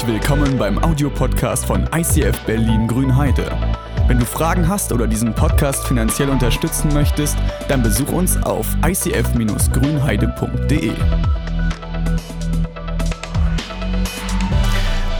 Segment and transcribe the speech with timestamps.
[0.00, 3.54] Herzlich willkommen beim Audiopodcast von ICF Berlin Grünheide.
[4.06, 7.36] Wenn du Fragen hast oder diesen Podcast finanziell unterstützen möchtest,
[7.68, 10.94] dann besuch uns auf icf-grünheide.de.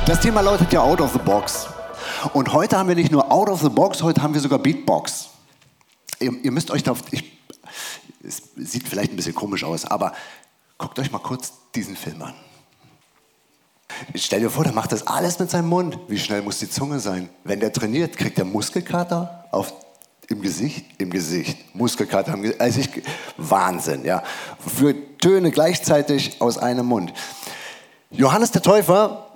[0.06, 1.68] Das Thema lautet ja Out of the Box.
[2.32, 5.28] Und heute haben wir nicht nur Out of the Box, heute haben wir sogar Beatbox.
[6.20, 7.38] Ihr, ihr müsst euch da, ich,
[8.24, 10.14] es sieht vielleicht ein bisschen komisch aus, aber
[10.78, 12.32] guckt euch mal kurz diesen Film an.
[14.14, 15.98] Stell dir vor, der macht das alles mit seinem Mund.
[16.08, 17.28] Wie schnell muss die Zunge sein?
[17.44, 19.72] Wenn der trainiert, kriegt der Muskelkater auf,
[20.28, 21.74] im Gesicht, im Gesicht.
[21.74, 22.60] Muskelkater im Gesicht.
[22.60, 22.90] Also ich,
[23.36, 24.22] Wahnsinn, ja.
[24.64, 27.12] Für Töne gleichzeitig aus einem Mund.
[28.10, 29.26] Johannes der Täufer,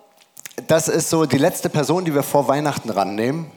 [0.67, 3.51] das ist so die letzte Person, die wir vor Weihnachten rannehmen.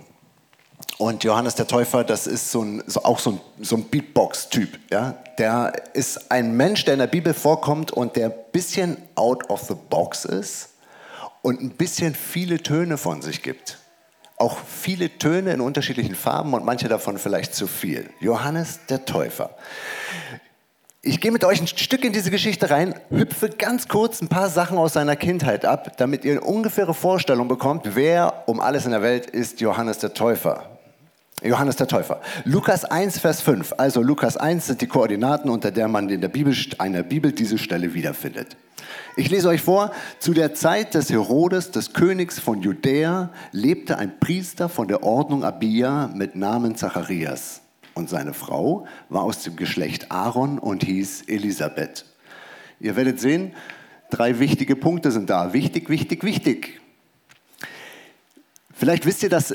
[0.97, 4.79] Und Johannes der Täufer, das ist so ein, so auch so ein, so ein Beatbox-Typ.
[4.91, 5.15] Ja?
[5.37, 9.61] Der ist ein Mensch, der in der Bibel vorkommt und der ein bisschen out of
[9.67, 10.69] the box ist
[11.47, 13.77] und ein bisschen viele Töne von sich gibt.
[14.35, 18.09] Auch viele Töne in unterschiedlichen Farben und manche davon vielleicht zu viel.
[18.19, 19.51] Johannes der Täufer.
[21.01, 24.49] Ich gehe mit euch ein Stück in diese Geschichte rein, hüpfe ganz kurz ein paar
[24.49, 28.91] Sachen aus seiner Kindheit ab, damit ihr eine ungefähre Vorstellung bekommt, wer um alles in
[28.91, 30.76] der Welt ist Johannes der Täufer.
[31.47, 32.21] Johannes der Täufer.
[32.43, 33.75] Lukas 1, Vers 5.
[33.77, 37.57] Also Lukas 1 sind die Koordinaten, unter der man in der Bibel, einer Bibel diese
[37.57, 38.57] Stelle wiederfindet.
[39.15, 44.19] Ich lese euch vor, zu der Zeit des Herodes, des Königs von Judäa, lebte ein
[44.19, 47.61] Priester von der Ordnung Abia mit Namen Zacharias.
[47.95, 52.05] Und seine Frau war aus dem Geschlecht Aaron und hieß Elisabeth.
[52.79, 53.53] Ihr werdet sehen,
[54.11, 55.51] drei wichtige Punkte sind da.
[55.53, 56.79] Wichtig, wichtig, wichtig.
[58.71, 59.51] Vielleicht wisst ihr, dass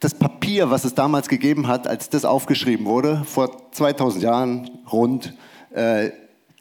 [0.00, 5.34] das Papier, was es damals gegeben hat, als das aufgeschrieben wurde, vor 2000 Jahren rund,
[5.70, 6.10] äh,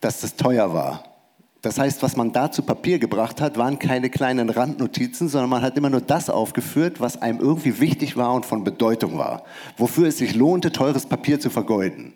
[0.02, 1.15] dass das teuer war.
[1.66, 5.64] Das heißt, was man da zu Papier gebracht hat, waren keine kleinen Randnotizen, sondern man
[5.64, 9.42] hat immer nur das aufgeführt, was einem irgendwie wichtig war und von Bedeutung war.
[9.75, 12.14] Wofür es sich lohnte, teures Papier zu vergeuden.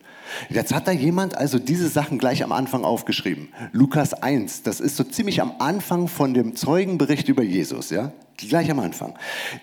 [0.49, 3.49] Jetzt hat da jemand also diese Sachen gleich am Anfang aufgeschrieben.
[3.71, 8.11] Lukas 1, das ist so ziemlich am Anfang von dem Zeugenbericht über Jesus, ja?
[8.37, 9.15] Gleich am Anfang.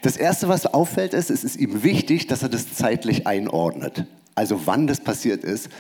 [0.03, 4.05] Das erste, was auffällt, ist, es ist ihm wichtig, dass er das zeitlich einordnet.
[4.39, 5.71] Also wann das passiert ist.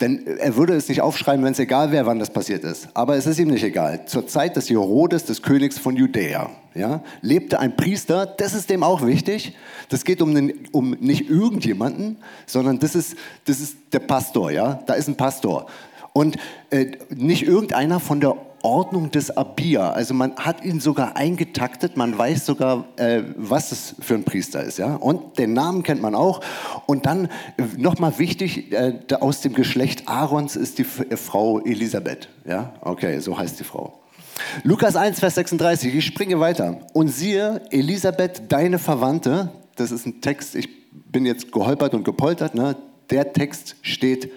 [0.00, 2.88] Denn er würde es nicht aufschreiben, wenn es egal wäre, wann das passiert ist.
[2.94, 4.06] Aber es ist ihm nicht egal.
[4.06, 8.24] Zur Zeit des Herodes, des Königs von Judäa, ja, lebte ein Priester.
[8.24, 9.56] Das ist dem auch wichtig.
[9.88, 13.16] Das geht um, den, um nicht irgendjemanden, sondern das ist,
[13.46, 14.52] das ist der Pastor.
[14.52, 14.80] Ja?
[14.86, 15.66] Da ist ein Pastor.
[16.12, 16.36] Und
[16.70, 19.90] äh, nicht irgendeiner von der Ordnung des Abia.
[19.90, 24.64] Also man hat ihn sogar eingetaktet, man weiß sogar, äh, was es für ein Priester
[24.64, 24.78] ist.
[24.78, 24.96] Ja?
[24.96, 26.40] Und den Namen kennt man auch.
[26.86, 32.28] Und dann äh, nochmal wichtig, äh, aus dem Geschlecht Aarons ist die äh, Frau Elisabeth.
[32.46, 32.72] Ja?
[32.80, 34.00] Okay, so heißt die Frau.
[34.62, 36.78] Lukas 1, Vers 36, ich springe weiter.
[36.92, 42.54] Und siehe, Elisabeth, deine Verwandte, das ist ein Text, ich bin jetzt geholpert und gepoltert,
[42.54, 42.76] ne?
[43.10, 44.32] der Text steht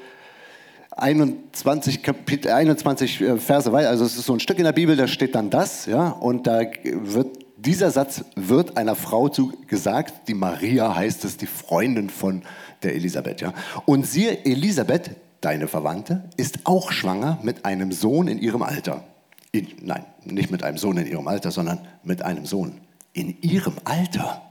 [0.99, 4.95] 21, Kapitel, 21 äh, Verse weiter, also es ist so ein Stück in der Bibel,
[4.95, 9.29] da steht dann das, ja, und da wird, dieser Satz wird einer Frau
[9.67, 12.43] gesagt, die Maria heißt es, die Freundin von
[12.83, 13.53] der Elisabeth, ja.
[13.85, 19.03] Und siehe, Elisabeth, deine Verwandte, ist auch schwanger mit einem Sohn in ihrem Alter.
[19.51, 22.81] In, nein, nicht mit einem Sohn in ihrem Alter, sondern mit einem Sohn
[23.13, 24.41] in ihrem Alter.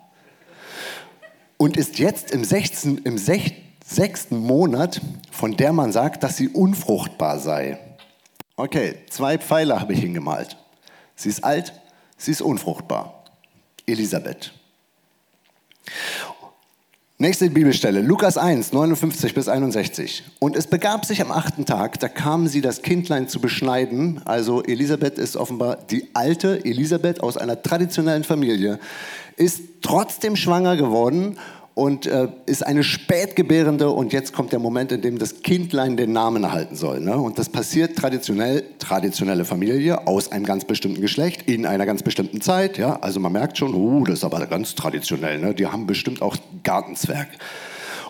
[1.56, 6.48] Und ist jetzt im 16, im 16 sechsten Monat, von der man sagt, dass sie
[6.48, 7.78] unfruchtbar sei.
[8.56, 10.56] Okay, zwei Pfeiler habe ich hingemalt.
[11.14, 11.72] Sie ist alt,
[12.16, 13.24] sie ist unfruchtbar.
[13.86, 14.52] Elisabeth.
[17.19, 20.24] Nächste Bibelstelle, Lukas 1, 59 bis 61.
[20.38, 24.20] Und es begab sich am achten Tag, da kamen sie das Kindlein zu beschneiden.
[24.26, 28.78] Also Elisabeth ist offenbar die alte Elisabeth aus einer traditionellen Familie,
[29.36, 31.38] ist trotzdem schwanger geworden
[31.76, 36.10] und äh, ist eine Spätgebärende und jetzt kommt der Moment, in dem das Kindlein den
[36.10, 37.00] Namen erhalten soll.
[37.00, 37.15] Ne?
[37.18, 42.41] Und das passiert traditionell, traditionelle Familie aus einem ganz bestimmten Geschlecht in einer ganz bestimmten
[42.41, 42.78] Zeit.
[42.78, 42.98] Ja?
[43.03, 45.39] Also man merkt schon, uh, das ist aber ganz traditionell.
[45.39, 45.53] Ne?
[45.53, 47.28] Die haben bestimmt auch Gartenzwerg.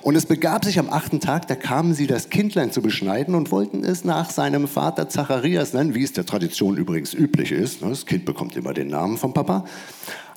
[0.00, 3.50] Und es begab sich am achten Tag, da kamen sie das Kindlein zu beschneiden und
[3.50, 7.82] wollten es nach seinem Vater Zacharias nennen, wie es der Tradition übrigens üblich ist.
[7.82, 7.88] Ne?
[7.88, 9.64] Das Kind bekommt immer den Namen vom Papa.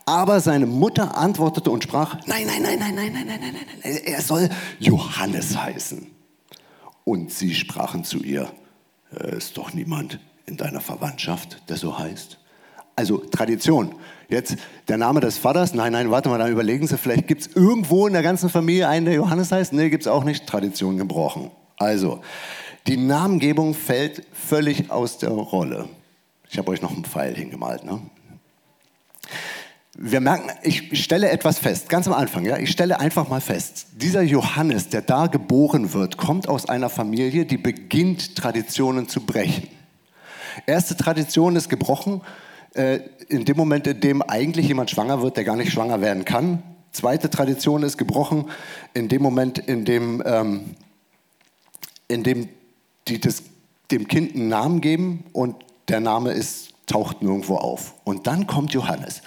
[0.09, 3.97] Aber seine Mutter antwortete und sprach, nein, nein, nein, nein, nein, nein, nein, nein, nein,
[4.05, 6.07] er soll Johannes heißen.
[7.03, 8.51] Und sie sprachen zu ihr,
[9.37, 12.39] ist doch niemand in deiner Verwandtschaft, der so heißt?
[12.95, 13.93] Also Tradition.
[14.29, 14.55] Jetzt
[14.87, 18.07] der Name des Vaters, nein, nein, warte mal, dann überlegen Sie, vielleicht gibt es irgendwo
[18.07, 19.73] in der ganzen Familie einen, der Johannes heißt?
[19.73, 21.51] Nee, gibt es auch nicht, Tradition gebrochen.
[21.77, 22.21] Also,
[22.87, 25.87] die Namengebung fällt völlig aus der Rolle.
[26.49, 27.83] Ich habe euch noch einen Pfeil hingemalt.
[27.83, 28.01] Ne?
[30.01, 33.87] Wir merken, ich stelle etwas fest, ganz am Anfang, ja, ich stelle einfach mal fest,
[33.97, 39.67] dieser Johannes, der da geboren wird, kommt aus einer Familie, die beginnt, Traditionen zu brechen.
[40.65, 42.21] Erste Tradition ist gebrochen,
[42.75, 46.23] äh, in dem Moment, in dem eigentlich jemand schwanger wird, der gar nicht schwanger werden
[46.23, 46.63] kann.
[46.93, 48.45] Zweite Tradition ist gebrochen,
[48.93, 50.75] in dem Moment, in dem, ähm,
[52.07, 52.47] in dem
[53.09, 53.43] die das,
[53.91, 55.57] dem Kind einen Namen geben und
[55.89, 57.93] der Name ist taucht nirgendwo auf.
[58.03, 59.21] Und dann kommt Johannes.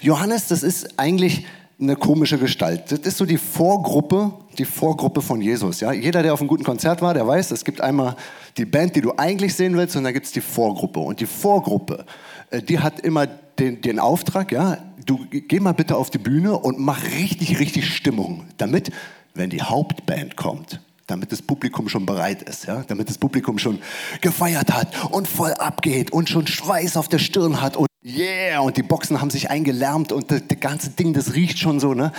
[0.00, 1.46] Johannes, das ist eigentlich
[1.80, 2.92] eine komische Gestalt.
[2.92, 5.80] Das ist so die Vorgruppe, die Vorgruppe von Jesus.
[5.80, 5.92] Ja?
[5.92, 8.16] Jeder, der auf einem guten Konzert war, der weiß, es gibt einmal
[8.56, 11.00] die Band, die du eigentlich sehen willst, und dann gibt es die Vorgruppe.
[11.00, 12.06] Und die Vorgruppe,
[12.50, 16.58] äh, die hat immer den, den Auftrag, ja, du geh mal bitte auf die Bühne
[16.58, 18.90] und mach richtig, richtig Stimmung, damit,
[19.34, 22.82] wenn die Hauptband kommt, damit das Publikum schon bereit ist, ja?
[22.86, 23.78] damit das Publikum schon
[24.20, 28.76] gefeiert hat und voll abgeht und schon Schweiß auf der Stirn hat und yeah, und
[28.76, 31.94] die Boxen haben sich eingelärmt und das, das ganze Ding, das riecht schon so.
[31.94, 32.12] Ne?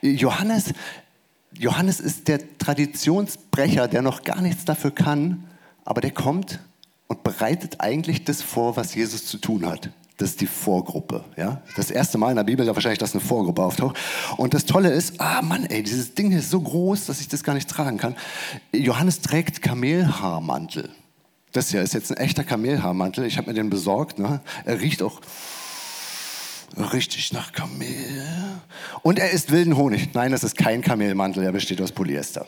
[0.00, 0.72] Johannes,
[1.58, 5.44] Johannes ist der Traditionsbrecher, der noch gar nichts dafür kann,
[5.84, 6.60] aber der kommt
[7.08, 9.90] und bereitet eigentlich das vor, was Jesus zu tun hat.
[10.18, 11.24] Das ist die Vorgruppe.
[11.36, 11.62] Ja?
[11.76, 13.96] Das erste Mal in der Bibel, da wahrscheinlich, dass eine Vorgruppe auftaucht.
[14.36, 17.42] Und das Tolle ist, ah Mann, ey, dieses Ding ist so groß, dass ich das
[17.42, 18.14] gar nicht tragen kann.
[18.72, 20.90] Johannes trägt Kamelhaarmantel.
[21.52, 23.24] Das hier ist jetzt ein echter Kamelhaarmantel.
[23.24, 24.18] Ich habe mir den besorgt.
[24.18, 24.40] Ne?
[24.64, 25.20] Er riecht auch
[26.76, 27.88] richtig nach Kamel.
[29.02, 30.14] Und er isst wilden Honig.
[30.14, 32.46] Nein, das ist kein Kamelmantel, er besteht aus Polyester.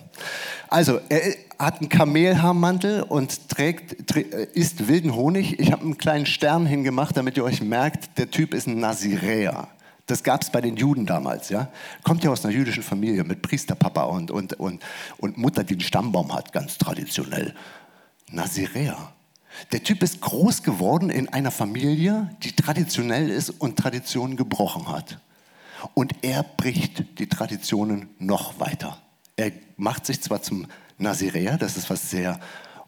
[0.68, 5.58] Also, er hat einen Kamelhaarmantel und trägt, trägt, äh, isst wilden Honig.
[5.60, 9.68] Ich habe einen kleinen Stern hingemacht, damit ihr euch merkt, der Typ ist ein Naziräer.
[10.06, 11.48] Das gab es bei den Juden damals.
[11.48, 11.68] Ja?
[12.02, 14.82] Kommt ja aus einer jüdischen Familie mit Priesterpapa und, und, und,
[15.18, 17.54] und Mutter, die einen Stammbaum hat, ganz traditionell.
[18.30, 19.12] Naziräer.
[19.72, 25.20] Der Typ ist groß geworden in einer Familie, die traditionell ist und Traditionen gebrochen hat.
[25.94, 28.98] Und er bricht die Traditionen noch weiter.
[29.36, 30.66] Er macht sich zwar zum
[31.04, 32.40] Naziräer, das ist was sehr,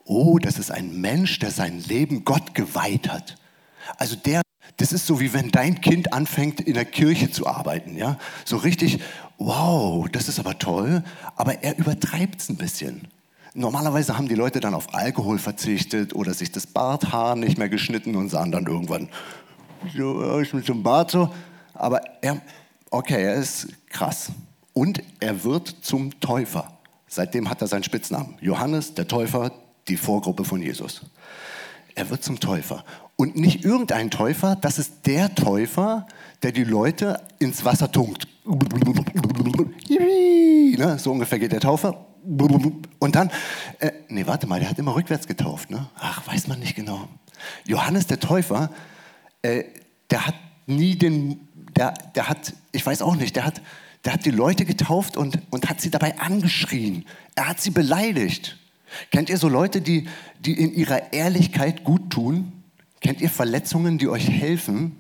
[0.05, 3.37] oh, das ist ein Mensch, der sein Leben Gott geweiht hat.
[3.99, 4.43] Also der,
[4.79, 8.19] das ist so wie wenn dein Kind anfängt in der Kirche zu arbeiten, ja?
[8.45, 9.01] So richtig,
[9.39, 11.03] wow, das ist aber toll,
[11.37, 13.09] aber er übertreibt es ein bisschen.
[13.55, 18.15] Normalerweise haben die Leute dann auf Alkohol verzichtet oder sich das Barthaar nicht mehr geschnitten
[18.15, 19.09] und sahen dann irgendwann,
[19.97, 21.33] so, ich mit dem Bart so.
[21.73, 22.41] Aber er,
[22.91, 24.31] okay, er ist krass.
[24.73, 26.76] Und er wird zum Täufer.
[27.09, 28.37] Seitdem hat er seinen Spitznamen.
[28.41, 29.53] Johannes, der Täufer,
[29.89, 31.03] die Vorgruppe von Jesus.
[31.95, 32.85] Er wird zum Täufer.
[33.17, 36.07] Und nicht irgendein Täufer, das ist der Täufer,
[36.43, 38.29] der die Leute ins Wasser tunkt.
[40.79, 42.07] Ne, so ungefähr geht der Taufer.
[42.99, 43.31] Und dann,
[43.79, 45.87] äh, nee, warte mal, der hat immer rückwärts getauft, ne?
[45.99, 47.09] Ach, weiß man nicht genau.
[47.65, 48.71] Johannes der Täufer,
[49.43, 49.65] äh,
[50.11, 50.35] der hat
[50.67, 53.63] nie den, der, der hat, ich weiß auch nicht, der hat,
[54.07, 57.05] der hat die Leute getauft und, und hat sie dabei angeschrien.
[57.35, 58.57] Er hat sie beleidigt.
[59.11, 60.09] Kennt ihr so Leute, die,
[60.39, 62.53] die in ihrer Ehrlichkeit gut tun?
[63.01, 64.97] Kennt ihr Verletzungen, die euch helfen?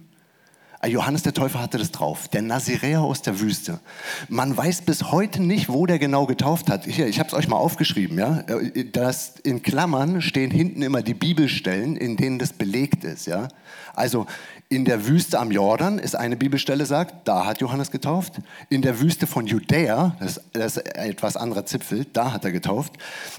[0.80, 3.80] Ah, Johannes der Täufer hatte das drauf, der Naziräer aus der Wüste.
[4.28, 6.84] Man weiß bis heute nicht, wo der genau getauft hat.
[6.84, 8.18] Hier, ich habe es euch mal aufgeschrieben.
[8.18, 8.44] Ja?
[8.92, 13.26] Das, in Klammern stehen hinten immer die Bibelstellen, in denen das belegt ist.
[13.26, 13.48] Ja?
[13.94, 14.26] Also
[14.68, 18.40] in der Wüste am Jordan ist eine Bibelstelle, sagt, da hat Johannes getauft.
[18.68, 22.94] In der Wüste von Judäa, das, das ist etwas anderer Zipfel, da hat er getauft.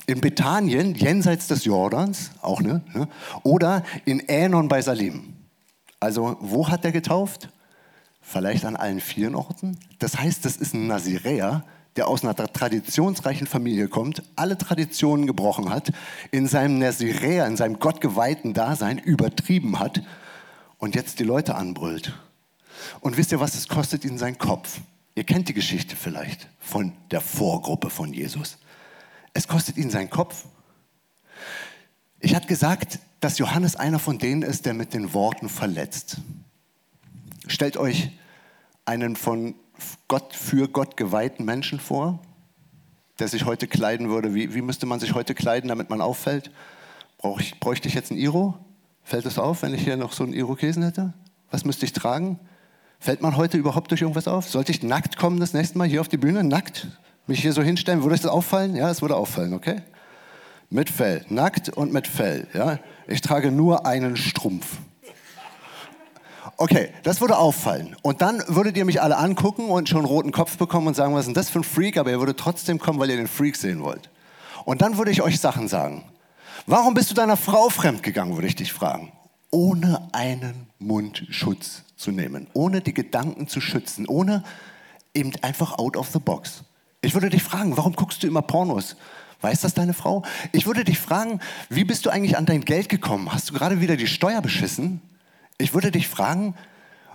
[0.06, 3.10] In Bethanien, jenseits des Jordans, auch ne, ne?
[3.44, 5.34] oder in Änon bei Salim.
[6.00, 7.50] Also wo hat er getauft?
[8.22, 9.78] Vielleicht an allen vier Orten.
[10.00, 11.64] Das heißt, das ist ein Naziräer,
[11.98, 15.92] der aus einer traditionsreichen Familie kommt, alle Traditionen gebrochen hat,
[16.32, 20.02] in seinem Naziräer, in seinem gottgeweihten Dasein übertrieben hat
[20.78, 22.14] und jetzt die Leute anbrüllt.
[23.00, 24.80] Und wisst ihr, was es kostet ihn sein Kopf?
[25.16, 28.58] Ihr kennt die Geschichte vielleicht von der Vorgruppe von Jesus.
[29.34, 30.46] Es kostet ihn sein Kopf.
[32.20, 36.18] Ich hatte gesagt, dass Johannes einer von denen ist, der mit den Worten verletzt.
[37.48, 38.12] Stellt euch
[38.86, 39.56] einen von
[40.08, 42.20] Gott für Gott geweihten Menschen vor,
[43.20, 44.34] der sich heute kleiden würde.
[44.34, 46.52] Wie, wie müsste man sich heute kleiden, damit man auffällt?
[47.18, 48.58] Brauch ich, bräuchte ich jetzt ein Iro?
[49.08, 51.14] Fällt es auf, wenn ich hier noch so einen Irokesen hätte?
[51.50, 52.42] Was müsste ich tragen?
[53.00, 54.50] Fällt man heute überhaupt durch irgendwas auf?
[54.50, 56.44] Sollte ich nackt kommen das nächste Mal hier auf die Bühne?
[56.44, 56.88] Nackt?
[57.26, 58.04] Mich hier so hinstellen?
[58.04, 58.76] Würde es das auffallen?
[58.76, 59.82] Ja, es würde auffallen, okay?
[60.70, 61.26] Mit Fell.
[61.30, 62.48] Nackt und mit Fell.
[62.54, 62.80] Ja?
[63.08, 64.76] Ich trage nur einen Strumpf.
[66.58, 67.96] Okay, das würde auffallen.
[68.02, 71.14] Und dann würdet ihr mich alle angucken und schon einen roten Kopf bekommen und sagen,
[71.14, 71.96] was ist denn das für ein Freak?
[71.96, 74.10] Aber ihr würdet trotzdem kommen, weil ihr den Freak sehen wollt.
[74.66, 76.04] Und dann würde ich euch Sachen sagen.
[76.70, 79.14] Warum bist du deiner Frau fremdgegangen, würde ich dich fragen.
[79.52, 84.44] ohne einen Mundschutz zu nehmen, ohne die Gedanken zu schützen, ohne
[85.14, 86.64] eben einfach out of the box.
[87.00, 88.98] Ich würde dich fragen, warum guckst du immer Pornos?
[89.40, 90.24] Weiß das deine Frau?
[90.52, 93.32] Ich würde dich fragen, wie bist du eigentlich an dein Geld gekommen?
[93.34, 95.00] Hast du gerade wieder die Steuer beschissen?
[95.58, 96.54] Ich würde dich fragen,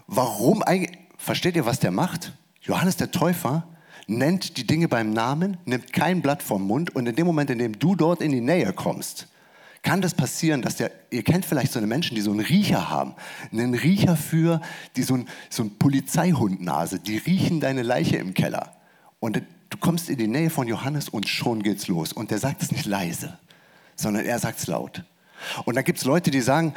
[0.07, 2.33] warum eigentlich, versteht ihr, was der macht?
[2.63, 3.65] Johannes der Täufer
[4.07, 7.59] nennt die Dinge beim Namen, nimmt kein Blatt vom Mund und in dem Moment, in
[7.59, 9.29] dem du dort in die Nähe kommst,
[9.83, 12.89] kann das passieren, dass der, ihr kennt vielleicht so eine Menschen, die so einen Riecher
[12.89, 13.15] haben,
[13.51, 14.61] einen Riecher für,
[14.97, 18.77] die so ein, so ein Polizeihundnase, die riechen deine Leiche im Keller.
[19.19, 22.13] Und du kommst in die Nähe von Johannes und schon geht's los.
[22.13, 23.39] Und der sagt es nicht leise,
[23.97, 25.05] sondern er sagt es laut.
[25.65, 26.75] Und da gibt es Leute, die sagen,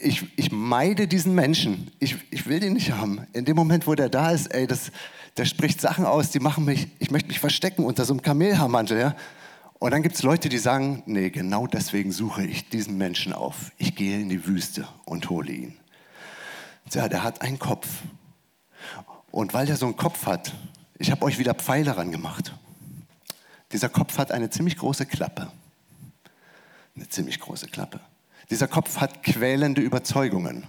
[0.00, 3.26] ich, ich meide diesen Menschen, ich, ich will den nicht haben.
[3.32, 4.90] In dem Moment, wo der da ist, ey, das,
[5.36, 8.98] der spricht Sachen aus, die machen mich, ich möchte mich verstecken unter so einem Kamelhaarmantel,
[8.98, 9.16] ja.
[9.78, 13.70] Und dann gibt es Leute, die sagen, nee, genau deswegen suche ich diesen Menschen auf.
[13.78, 15.76] Ich gehe in die Wüste und hole ihn.
[16.90, 17.88] Ja, der hat einen Kopf.
[19.30, 20.52] Und weil der so einen Kopf hat,
[20.98, 22.54] ich habe euch wieder Pfeile ran gemacht.
[23.70, 25.52] Dieser Kopf hat eine ziemlich große Klappe.
[26.96, 28.00] Eine ziemlich große Klappe.
[28.50, 30.66] Dieser Kopf hat quälende Überzeugungen.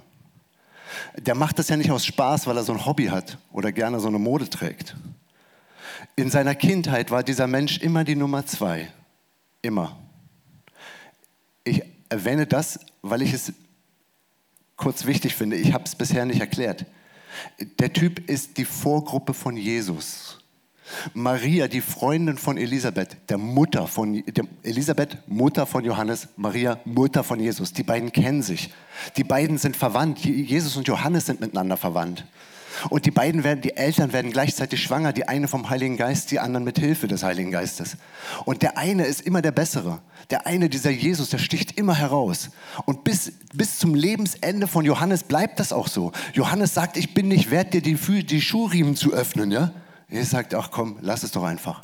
[1.15, 3.99] Der macht das ja nicht aus Spaß, weil er so ein Hobby hat oder gerne
[3.99, 4.95] so eine Mode trägt.
[6.15, 8.91] In seiner Kindheit war dieser Mensch immer die Nummer zwei.
[9.61, 9.97] Immer.
[11.63, 13.53] Ich erwähne das, weil ich es
[14.75, 15.55] kurz wichtig finde.
[15.57, 16.85] Ich habe es bisher nicht erklärt.
[17.79, 20.39] Der Typ ist die Vorgruppe von Jesus.
[21.13, 27.23] Maria, die Freundin von Elisabeth, der Mutter von der Elisabeth, Mutter von Johannes, Maria, Mutter
[27.23, 27.73] von Jesus.
[27.73, 28.71] Die beiden kennen sich.
[29.15, 30.19] Die beiden sind verwandt.
[30.19, 32.25] Jesus und Johannes sind miteinander verwandt.
[32.89, 36.39] Und die beiden werden, die Eltern werden gleichzeitig schwanger, die eine vom Heiligen Geist, die
[36.39, 37.97] anderen mit Hilfe des Heiligen Geistes.
[38.45, 39.99] Und der eine ist immer der Bessere.
[40.29, 42.49] Der eine, dieser Jesus, der sticht immer heraus.
[42.85, 46.11] Und bis, bis zum Lebensende von Johannes bleibt das auch so.
[46.33, 47.95] Johannes sagt, ich bin nicht wert, dir die,
[48.25, 49.51] die Schuhriemen zu öffnen.
[49.51, 49.71] Ja?
[50.09, 51.83] Jesus sagt, ach komm, lass es doch einfach.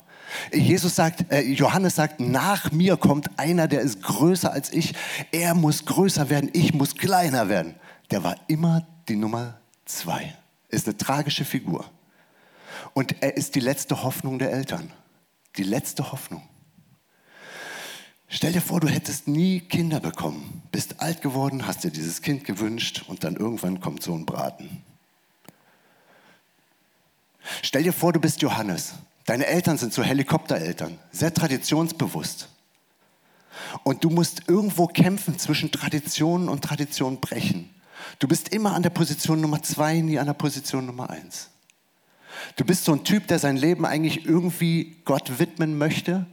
[0.52, 4.94] Jesus sagt, äh, Johannes sagt, nach mir kommt einer, der ist größer als ich.
[5.30, 7.74] Er muss größer werden, ich muss kleiner werden.
[8.10, 10.34] Der war immer die Nummer zwei
[10.68, 11.84] ist eine tragische Figur.
[12.94, 14.92] Und er ist die letzte Hoffnung der Eltern.
[15.56, 16.42] Die letzte Hoffnung.
[18.28, 22.44] Stell dir vor, du hättest nie Kinder bekommen, bist alt geworden, hast dir dieses Kind
[22.44, 24.82] gewünscht und dann irgendwann kommt so ein Braten.
[27.62, 28.94] Stell dir vor, du bist Johannes.
[29.26, 32.48] Deine Eltern sind so Helikoptereltern, sehr traditionsbewusst.
[33.84, 37.70] Und du musst irgendwo kämpfen zwischen Traditionen und Tradition brechen.
[38.18, 41.50] Du bist immer an der Position Nummer zwei, nie an der Position Nummer eins.
[42.56, 46.26] Du bist so ein Typ, der sein Leben eigentlich irgendwie Gott widmen möchte,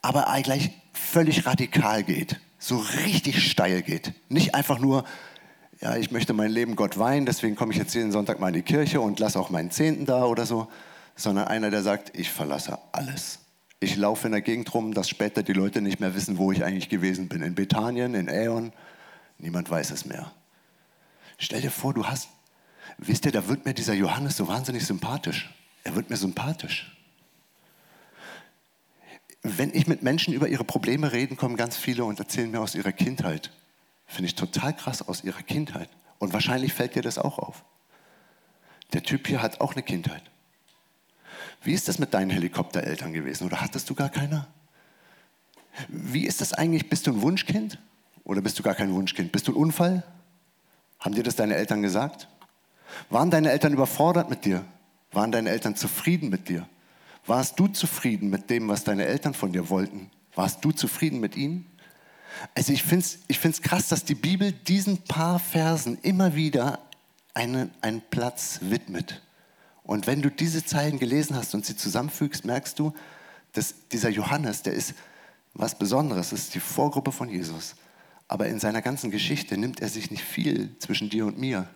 [0.00, 4.12] aber gleich völlig radikal geht, so richtig steil geht.
[4.28, 5.04] Nicht einfach nur,
[5.80, 8.54] ja, ich möchte mein Leben Gott weihen, deswegen komme ich jetzt jeden Sonntag mal in
[8.54, 10.68] die Kirche und lasse auch meinen Zehnten da oder so,
[11.16, 13.40] sondern einer, der sagt, ich verlasse alles.
[13.80, 16.64] Ich laufe in der Gegend rum, dass später die Leute nicht mehr wissen, wo ich
[16.64, 17.42] eigentlich gewesen bin.
[17.42, 18.72] In Bethanien, in Äon,
[19.38, 20.30] niemand weiß es mehr.
[21.42, 22.28] Stell dir vor, du hast,
[22.98, 25.52] wisst ihr, da wird mir dieser Johannes so wahnsinnig sympathisch.
[25.82, 26.96] Er wird mir sympathisch.
[29.42, 32.76] Wenn ich mit Menschen über ihre Probleme rede, kommen ganz viele und erzählen mir aus
[32.76, 33.50] ihrer Kindheit.
[34.06, 35.88] Finde ich total krass aus ihrer Kindheit.
[36.20, 37.64] Und wahrscheinlich fällt dir das auch auf.
[38.92, 40.22] Der Typ hier hat auch eine Kindheit.
[41.64, 43.48] Wie ist das mit deinen Helikoptereltern gewesen?
[43.48, 44.46] Oder hattest du gar keine?
[45.88, 46.88] Wie ist das eigentlich?
[46.88, 47.80] Bist du ein Wunschkind?
[48.22, 49.32] Oder bist du gar kein Wunschkind?
[49.32, 50.04] Bist du ein Unfall?
[51.02, 52.28] Haben dir das deine Eltern gesagt?
[53.10, 54.64] Waren deine Eltern überfordert mit dir?
[55.10, 56.66] Waren deine Eltern zufrieden mit dir?
[57.26, 60.10] Warst du zufrieden mit dem, was deine Eltern von dir wollten?
[60.34, 61.66] Warst du zufrieden mit ihnen?
[62.54, 66.78] Also ich finde es ich find's krass, dass die Bibel diesen paar Versen immer wieder
[67.34, 69.20] einen, einen Platz widmet.
[69.82, 72.94] Und wenn du diese Zeilen gelesen hast und sie zusammenfügst, merkst du,
[73.52, 74.94] dass dieser Johannes, der ist
[75.52, 77.74] was Besonderes, ist die Vorgruppe von Jesus.
[78.32, 81.68] Aber in seiner ganzen Geschichte nimmt er sich nicht viel zwischen dir und mir.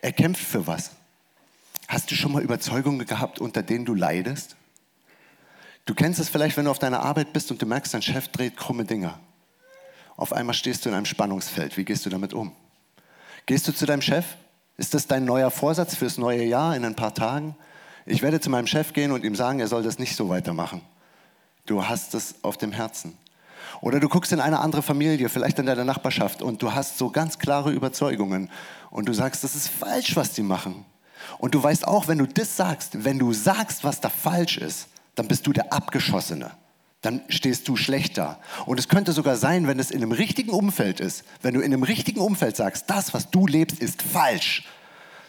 [0.00, 0.92] Er kämpft für was.
[1.88, 4.54] Hast du schon mal Überzeugungen gehabt, unter denen du leidest?
[5.84, 8.28] Du kennst es vielleicht, wenn du auf deiner Arbeit bist und du merkst, dein Chef
[8.28, 9.18] dreht krumme Dinger.
[10.16, 11.76] Auf einmal stehst du in einem Spannungsfeld.
[11.76, 12.52] Wie gehst du damit um?
[13.46, 14.24] Gehst du zu deinem Chef?
[14.76, 17.56] Ist das dein neuer Vorsatz fürs neue Jahr in ein paar Tagen?
[18.04, 20.80] Ich werde zu meinem Chef gehen und ihm sagen, er soll das nicht so weitermachen.
[21.64, 23.18] Du hast es auf dem Herzen.
[23.80, 27.10] Oder du guckst in eine andere Familie, vielleicht in deiner Nachbarschaft, und du hast so
[27.10, 28.50] ganz klare Überzeugungen.
[28.90, 30.84] Und du sagst, das ist falsch, was die machen.
[31.38, 34.88] Und du weißt auch, wenn du das sagst, wenn du sagst, was da falsch ist,
[35.14, 36.50] dann bist du der Abgeschossene.
[37.06, 38.40] dann stehst du schlechter.
[38.66, 41.72] Und es könnte sogar sein, wenn es in einem richtigen Umfeld ist, wenn du in
[41.72, 44.64] einem richtigen Umfeld sagst, das, was du lebst, ist falsch,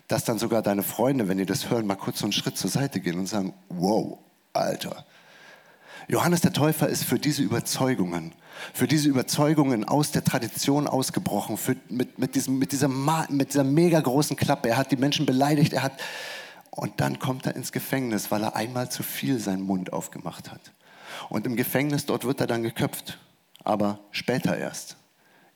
[0.08, 2.72] dass dann sogar deine Freunde, wenn die das hören, mal kurz so einen Schritt zur
[2.72, 4.18] Seite gehen und sagen, wow,
[4.54, 5.06] Alter.
[6.10, 8.34] Johannes der Täufer ist für diese Überzeugungen,
[8.74, 13.66] für diese Überzeugungen aus der Tradition ausgebrochen, für, mit, mit, diesem, mit, dieser, mit dieser
[13.66, 14.70] mega großen Klappe.
[14.70, 16.00] Er hat die Menschen beleidigt, er hat,
[16.72, 20.72] und dann kommt er ins Gefängnis, weil er einmal zu viel seinen Mund aufgemacht hat.
[21.28, 23.20] Und im Gefängnis, dort wird er dann geköpft,
[23.64, 24.96] aber später erst.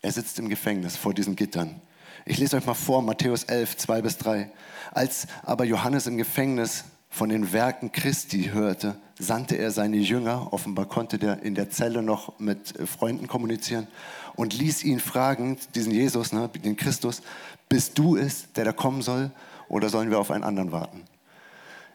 [0.01, 1.79] Er sitzt im Gefängnis vor diesen Gittern.
[2.25, 4.51] Ich lese euch mal vor, Matthäus 11, 2 bis 3.
[4.91, 10.86] Als aber Johannes im Gefängnis von den Werken Christi hörte, sandte er seine Jünger, offenbar
[10.86, 13.88] konnte der in der Zelle noch mit Freunden kommunizieren,
[14.36, 17.22] und ließ ihn fragen, diesen Jesus, ne, den Christus,
[17.68, 19.30] bist du es, der da kommen soll,
[19.68, 21.03] oder sollen wir auf einen anderen warten?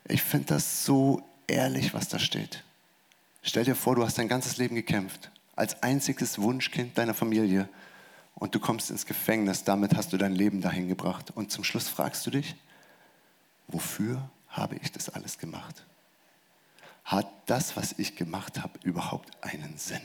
[0.06, 2.62] Ich finde das so ehrlich, was da steht.
[3.40, 7.70] Stell dir vor, du hast dein ganzes Leben gekämpft, als einziges Wunschkind deiner Familie,
[8.34, 11.32] und du kommst ins Gefängnis, damit hast du dein Leben dahin gebracht.
[11.34, 12.54] Und zum Schluss fragst du dich,
[13.66, 15.84] wofür habe ich das alles gemacht?
[17.04, 20.00] Hat das, was ich gemacht habe, überhaupt einen Sinn?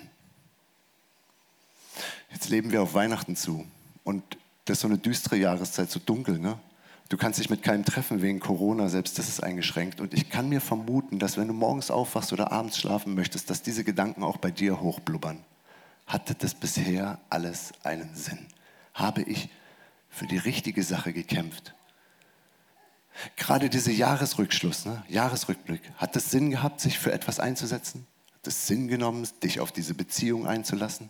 [2.32, 3.66] Jetzt leben wir auf Weihnachten zu
[4.04, 4.24] und
[4.66, 6.40] das ist so eine düstere Jahreszeit, so dunkel.
[6.40, 6.58] Ne?
[7.10, 10.00] Du kannst dich mit keinem treffen wegen Corona, selbst das ist eingeschränkt.
[10.00, 13.64] Und ich kann mir vermuten, dass wenn du morgens aufwachst oder abends schlafen möchtest, dass
[13.64, 15.44] diese Gedanken auch bei dir hochblubbern.
[16.08, 18.48] Hatte das bisher alles einen Sinn?
[18.94, 19.50] Habe ich
[20.10, 21.74] für die richtige Sache gekämpft?
[23.36, 25.04] Gerade dieser Jahresrückschluss, ne?
[25.08, 28.08] Jahresrückblick, hat es Sinn gehabt, sich für etwas einzusetzen?
[28.34, 31.10] Hat es Sinn genommen, dich auf diese Beziehung einzulassen?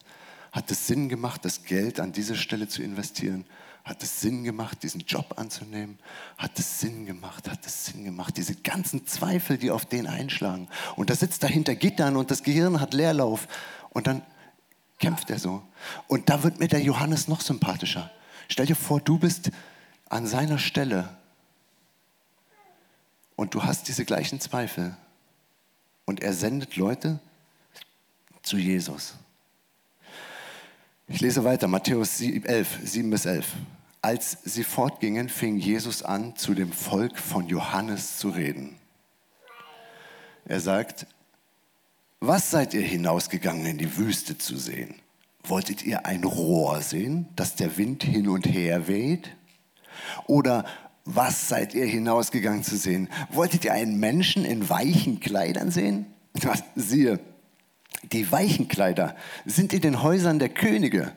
[0.51, 3.45] Hat es Sinn gemacht, das Geld an diese Stelle zu investieren?
[3.83, 5.97] Hat es Sinn gemacht, diesen Job anzunehmen?
[6.37, 7.49] Hat es Sinn gemacht?
[7.49, 8.37] Hat es Sinn gemacht?
[8.37, 10.67] Diese ganzen Zweifel, die auf den einschlagen.
[10.95, 13.47] Und da sitzt er hinter Gittern und das Gehirn hat Leerlauf.
[13.89, 14.21] Und dann
[14.99, 15.63] kämpft er so.
[16.07, 18.11] Und da wird mir der Johannes noch sympathischer.
[18.49, 19.49] Stell dir vor, du bist
[20.09, 21.09] an seiner Stelle
[23.41, 24.95] und du hast diese gleichen Zweifel.
[26.05, 27.17] Und er sendet Leute
[28.43, 29.15] zu Jesus.
[31.07, 33.47] Ich lese weiter, Matthäus 11, 7 bis 11.
[34.03, 38.75] Als sie fortgingen, fing Jesus an, zu dem Volk von Johannes zu reden.
[40.45, 41.07] Er sagt,
[42.19, 44.93] was seid ihr hinausgegangen in die Wüste zu sehen?
[45.41, 49.35] Wolltet ihr ein Rohr sehen, das der Wind hin und her weht?
[50.27, 50.63] Oder
[51.15, 53.09] was seid ihr hinausgegangen zu sehen?
[53.31, 56.05] Wolltet ihr einen Menschen in weichen Kleidern sehen?
[56.75, 57.19] Siehe,
[58.11, 61.11] die weichen Kleider sind in den Häusern der Könige.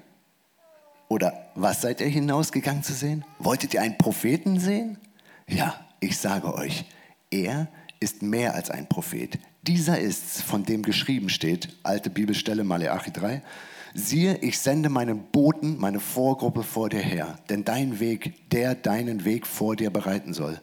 [1.09, 3.25] Oder was seid ihr hinausgegangen zu sehen?
[3.39, 4.99] Wolltet ihr einen Propheten sehen?
[5.49, 6.85] Ja, ich sage euch,
[7.31, 7.69] er
[8.01, 9.39] ist mehr als ein Prophet.
[9.63, 13.43] Dieser ist's, von dem geschrieben steht, alte Bibelstelle Maleachi 3,
[13.95, 19.25] siehe, ich sende meinen Boten, meine Vorgruppe vor dir her, denn dein Weg, der deinen
[19.25, 20.61] Weg vor dir bereiten soll.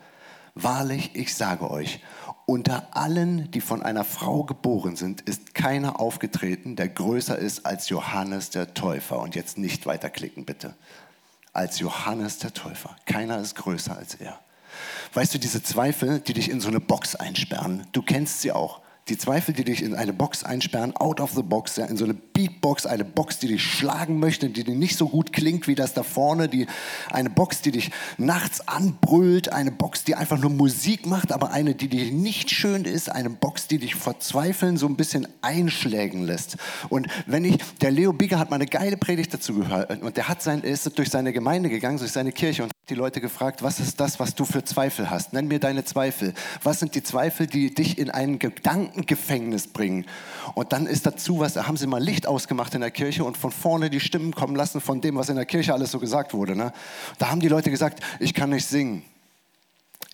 [0.54, 2.02] Wahrlich, ich sage euch,
[2.46, 7.88] unter allen, die von einer Frau geboren sind, ist keiner aufgetreten, der größer ist als
[7.88, 9.20] Johannes der Täufer.
[9.20, 10.76] Und jetzt nicht weiterklicken, bitte.
[11.54, 12.96] Als Johannes der Täufer.
[13.06, 14.40] Keiner ist größer als er.
[15.14, 18.82] Weißt du, diese Zweifel, die dich in so eine Box einsperren, du kennst sie auch.
[19.10, 22.06] Die Zweifel, die dich in eine Box einsperren, out of the box, ja, in so
[22.06, 25.76] eine Beatbox, eine Box, die dich schlagen möchte, die dir nicht so gut klingt wie
[25.76, 26.68] das da vorne, die,
[27.10, 31.74] eine Box, die dich nachts anbrüllt, eine Box, die einfach nur Musik macht, aber eine,
[31.74, 36.58] die dir nicht schön ist, eine Box, die dich verzweifeln so ein bisschen einschlägen lässt.
[36.90, 40.28] Und wenn ich, der Leo Bigger hat mal eine geile Predigt dazu gehört und der
[40.28, 43.80] hat sein, ist durch seine Gemeinde gegangen, durch seine Kirche und die Leute gefragt, was
[43.80, 45.34] ist das, was du für Zweifel hast?
[45.34, 46.34] Nenn mir deine Zweifel.
[46.62, 48.38] Was sind die Zweifel, die dich in ein
[48.92, 50.06] Gedankengefängnis bringen?
[50.54, 53.38] Und dann ist dazu was, da haben sie mal Licht ausgemacht in der Kirche und
[53.38, 56.34] von vorne die Stimmen kommen lassen von dem, was in der Kirche alles so gesagt
[56.34, 56.56] wurde.
[56.56, 56.72] Ne?
[57.18, 59.04] Da haben die Leute gesagt, ich kann nicht singen.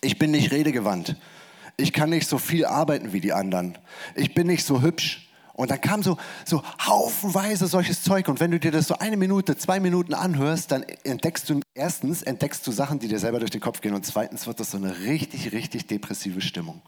[0.00, 1.16] Ich bin nicht redegewandt.
[1.76, 3.78] Ich kann nicht so viel arbeiten wie die anderen.
[4.14, 5.27] Ich bin nicht so hübsch.
[5.58, 8.28] Und dann kam so, so haufenweise solches Zeug.
[8.28, 12.22] Und wenn du dir das so eine Minute, zwei Minuten anhörst, dann entdeckst du erstens,
[12.22, 13.92] entdeckst du Sachen, die dir selber durch den Kopf gehen.
[13.92, 16.80] Und zweitens wird das so eine richtig, richtig depressive Stimmung.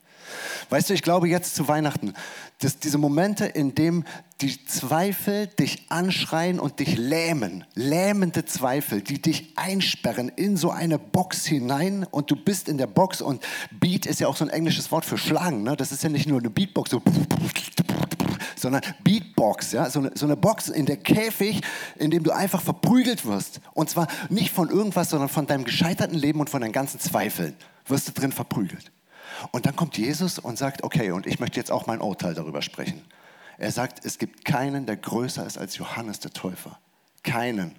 [0.69, 2.15] Weißt du, ich glaube jetzt zu Weihnachten,
[2.61, 4.05] dass diese Momente, in denen
[4.41, 11.01] die Zweifel dich anschreien und dich lähmen, lähmende Zweifel, die dich einsperren in so eine
[11.01, 14.51] Box hinein und du bist in der Box und Beat ist ja auch so ein
[14.51, 15.65] englisches Wort für Schlagen.
[15.65, 15.77] Ne?
[15.77, 17.03] Das ist ja nicht nur eine Beatbox, so
[18.61, 19.89] sondern Beatbox, ja?
[19.91, 21.61] so, eine, so eine Box in der Käfig,
[21.97, 23.61] in dem du einfach verprügelt wirst.
[23.73, 27.55] Und zwar nicht von irgendwas, sondern von deinem gescheiterten Leben und von deinen ganzen Zweifeln
[27.87, 28.93] wirst du drin verprügelt.
[29.53, 32.63] Und dann kommt Jesus und sagt, okay, und ich möchte jetzt auch mein Urteil darüber
[32.63, 33.03] sprechen.
[33.59, 36.79] Er sagt, es gibt keinen, der größer ist als Johannes der Täufer.
[37.23, 37.79] Keinen.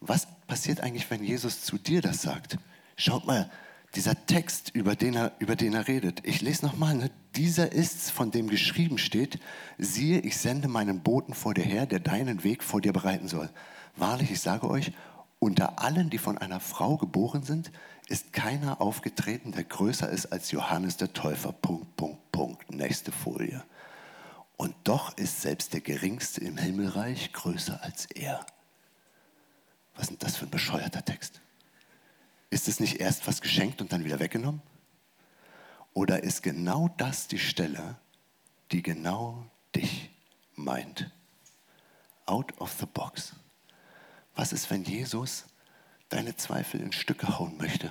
[0.00, 2.58] Was passiert eigentlich, wenn Jesus zu dir das sagt?
[2.96, 3.50] Schaut mal,
[3.94, 6.20] dieser Text, über den er, über den er redet.
[6.24, 7.10] Ich lese nochmal, ne?
[7.36, 9.38] dieser ist's, von dem geschrieben steht,
[9.78, 13.50] siehe, ich sende meinen Boten vor dir her, der deinen Weg vor dir bereiten soll.
[13.96, 14.92] Wahrlich, ich sage euch,
[15.38, 17.72] unter allen, die von einer Frau geboren sind,
[18.08, 21.52] ist keiner aufgetreten, der größer ist als Johannes der Täufer.
[21.52, 22.70] Punkt, Punkt, Punkt.
[22.70, 23.62] Nächste Folie.
[24.56, 28.46] Und doch ist selbst der Geringste im Himmelreich größer als er.
[29.96, 31.40] Was ist das für ein bescheuerter Text?
[32.52, 34.60] Ist es nicht erst was geschenkt und dann wieder weggenommen?
[35.94, 37.96] Oder ist genau das die Stelle,
[38.72, 40.10] die genau dich
[40.54, 41.10] meint?
[42.26, 43.32] Out of the box.
[44.34, 45.46] Was ist, wenn Jesus
[46.10, 47.90] deine Zweifel in Stücke hauen möchte?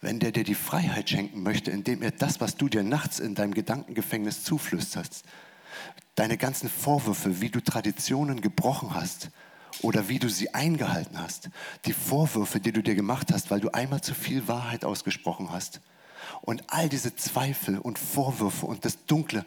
[0.00, 3.34] Wenn der dir die Freiheit schenken möchte, indem er das, was du dir nachts in
[3.34, 5.24] deinem Gedankengefängnis zuflüsterst,
[6.14, 9.30] deine ganzen Vorwürfe, wie du Traditionen gebrochen hast,
[9.82, 11.50] oder wie du sie eingehalten hast.
[11.84, 15.80] Die Vorwürfe, die du dir gemacht hast, weil du einmal zu viel Wahrheit ausgesprochen hast.
[16.42, 19.44] Und all diese Zweifel und Vorwürfe und das Dunkle.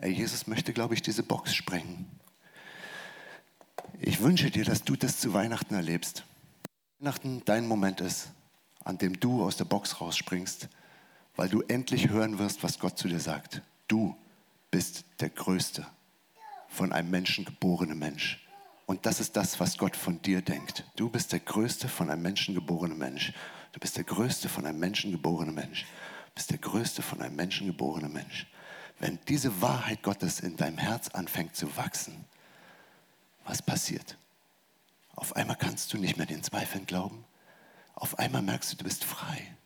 [0.00, 2.06] Ey, Jesus möchte, glaube ich, diese Box sprengen.
[4.00, 6.24] Ich wünsche dir, dass du das zu Weihnachten erlebst.
[6.98, 8.28] Weihnachten dein Moment ist,
[8.84, 10.68] an dem du aus der Box rausspringst,
[11.34, 13.62] weil du endlich hören wirst, was Gott zu dir sagt.
[13.88, 14.16] Du
[14.70, 15.86] bist der Größte
[16.68, 18.45] von einem Menschen geborene Mensch.
[18.86, 20.84] Und das ist das, was Gott von dir denkt.
[20.94, 23.32] Du bist der größte von einem Menschen geborene Mensch.
[23.72, 25.82] Du bist der größte von einem Menschen geborene Mensch.
[25.82, 28.46] Du bist der größte von einem Menschen geborene Mensch.
[29.00, 32.24] Wenn diese Wahrheit Gottes in deinem Herz anfängt zu wachsen,
[33.44, 34.16] was passiert?
[35.16, 37.24] Auf einmal kannst du nicht mehr den Zweifeln glauben.
[37.94, 39.56] Auf einmal merkst du, du bist frei.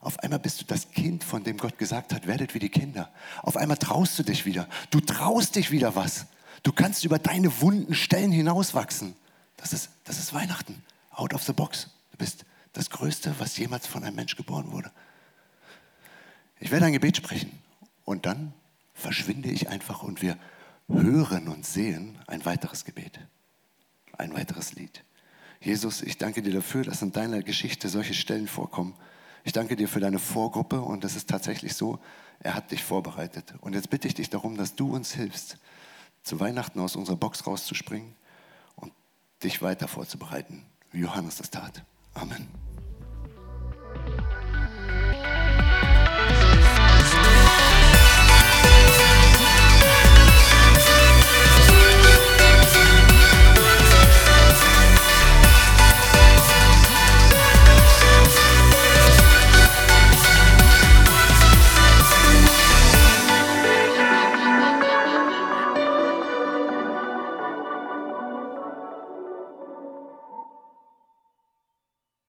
[0.00, 3.10] Auf einmal bist du das Kind, von dem Gott gesagt hat, werdet wie die Kinder.
[3.42, 4.68] Auf einmal traust du dich wieder.
[4.90, 6.26] Du traust dich wieder was.
[6.66, 9.14] Du kannst über deine wunden Stellen hinauswachsen.
[9.56, 10.82] Das ist, das ist Weihnachten.
[11.12, 11.90] Out of the box.
[12.10, 14.90] Du bist das Größte, was jemals von einem Mensch geboren wurde.
[16.58, 17.56] Ich werde ein Gebet sprechen
[18.04, 18.52] und dann
[18.94, 20.36] verschwinde ich einfach und wir
[20.88, 23.20] hören und sehen ein weiteres Gebet,
[24.18, 25.04] ein weiteres Lied.
[25.60, 28.94] Jesus, ich danke dir dafür, dass in deiner Geschichte solche Stellen vorkommen.
[29.44, 32.00] Ich danke dir für deine Vorgruppe und es ist tatsächlich so,
[32.40, 33.54] er hat dich vorbereitet.
[33.60, 35.58] Und jetzt bitte ich dich darum, dass du uns hilfst,
[36.26, 38.16] zu Weihnachten aus unserer Box rauszuspringen
[38.74, 38.92] und
[39.44, 41.84] dich weiter vorzubereiten, wie Johannes das tat.
[42.14, 42.48] Amen.